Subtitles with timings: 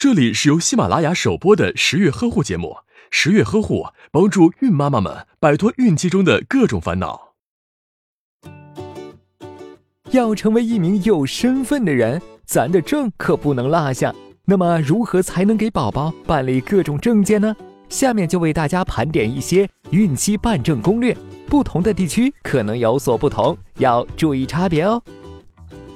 [0.00, 2.76] 这里是由喜马拉雅首播的十月呵护节目。
[3.10, 7.32] 十月呵护帮助孕妈妈们摆脱孕期中的各种烦恼。
[10.12, 14.14] 要成为一名有身份的人，咱的证可不能落下。
[14.44, 17.56] 那么，如何才能给宝宝办理各种证件呢？
[17.88, 21.16] 下面就为大家盘点一些孕期办证攻略。
[21.48, 25.02] 不同的地区可能有所不同，要注意差别哦。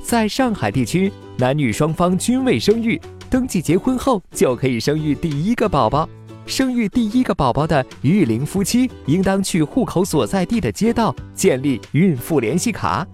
[0.03, 3.01] 在上海地区，男女双方均未生育。
[3.33, 6.07] 登记结婚后就可以生育第一个宝宝。
[6.45, 13.07] 生育第一个宝宝的育龄夫妻，应当去户口所在地的街道建立孕妇联系卡。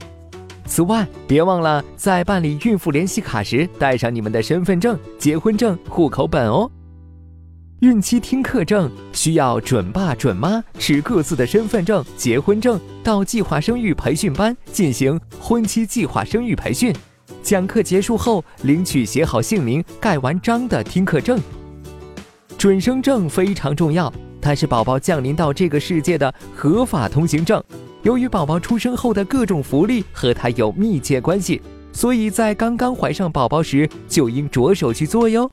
[0.66, 6.69] 此外，别忘了在办理孕妇联系卡时带上你们的身份证、结婚证、户口本哦。
[7.79, 16.93] 孕期听课证需要准爸准妈持各自的身份证、结婚证到计划生育培训班进行婚期计划生育培训。
[17.48, 21.41] 讲课结束后，领取写好姓名、盖完章的听课证。
[22.59, 27.65] 准生证非常重要，它是宝宝降临到这个世界的合法通行证。
[28.02, 35.51] 由于宝宝出生后的各种福利和它有密切关系，所以在刚刚怀上宝宝时就应着手去做哟。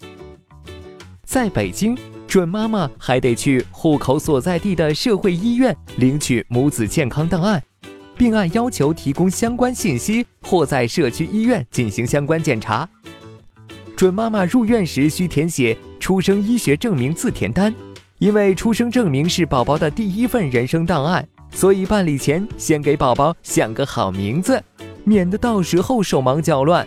[1.23, 7.63] 在北京，准妈妈还得去户口所在地的社会医院领取母子健康档案。
[8.17, 12.87] 并按要求提供相关信息，或在社区医院进行相关检查。
[13.95, 17.73] 准妈妈入院时需填写出生医学证明自填单，
[18.19, 24.61] 因为出生证明是宝宝的第一份人生档案，所以办理前先给宝宝想个好名字，
[25.05, 26.85] 免得到时候手忙脚乱。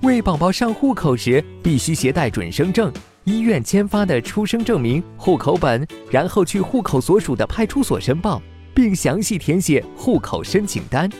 [0.00, 2.90] 为宝宝上户口时必须携带准生证、
[3.24, 8.42] 医院签发的出生证明、户口本，然后去户口所属的派出所申报。
[8.74, 11.10] 并详细填写户口申请单，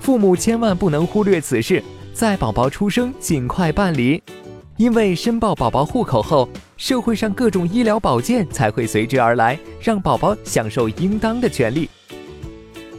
[0.00, 4.22] 父母千万不能忽略此事，在宝宝出生尽快办理，
[4.76, 11.88] 因为申报宝宝户口后，社会上各种医疗保健才会随之而来，让宝宝享受应当的权利。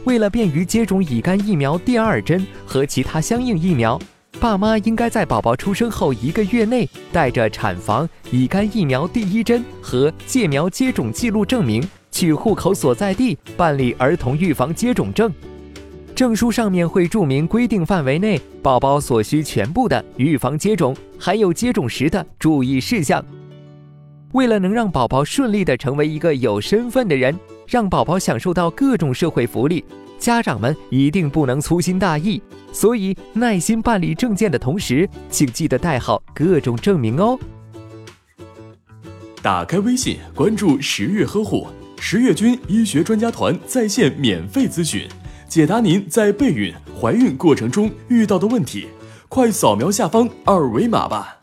[0.04, 4.00] 为了便于接种乙肝疫苗第二针和其他相应疫苗，
[4.40, 11.86] 爸妈应该在宝宝出生后一个月内带着产房乙肝疫苗第一针和借苗接种记录证明。
[12.18, 15.32] 去户口所在地办理儿童预防接种证，
[16.16, 23.24] 证书上面会注明规定范围内宝宝所需全部的预防接种，还有接种时的注意事项。
[24.32, 29.84] 为了能让宝宝顺利的成为一个有身份的人，让宝宝享受到各种社会福利，
[30.18, 32.42] 家长们一定不能粗心大意。
[32.72, 37.38] 所以，耐心办理证件的同时，请记得带好各种证明哦。
[39.40, 41.68] 打开微信，关注十月呵护。
[42.00, 45.06] 十月军医学专家团在线免费咨询，
[45.48, 48.86] 解答您在备孕、怀孕过程中遇到的问题，
[49.28, 51.37] 快扫描下方二维码吧。